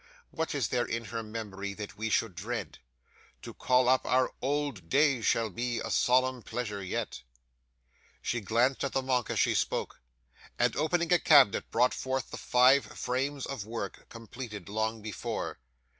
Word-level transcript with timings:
What 0.31 0.55
is 0.55 0.69
there 0.69 0.87
in 0.87 1.05
her 1.13 1.21
memory 1.21 1.75
that 1.75 1.95
we 1.95 2.09
should 2.09 2.33
dread? 2.33 2.79
To 3.43 3.53
call 3.53 3.87
up 3.87 4.03
our 4.03 4.33
old 4.41 4.89
days 4.89 5.27
shall 5.27 5.51
be 5.51 5.77
a 5.79 5.91
solemn 5.91 6.41
pleasure 6.41 6.81
yet." 6.81 7.21
'She 8.23 8.41
glanced 8.41 8.83
at 8.83 8.93
the 8.93 9.03
monk 9.03 9.29
as 9.29 9.37
she 9.37 9.53
spoke, 9.53 10.01
and, 10.57 10.75
opening 10.75 11.13
a 11.13 11.19
cabinet, 11.19 11.69
brought 11.69 11.93
forth 11.93 12.31
the 12.31 12.37
five 12.37 12.83
frames 12.83 13.45
of 13.45 13.67
work, 13.67 14.09
completed 14.09 14.69
long 14.69 15.03
before. 15.03 15.59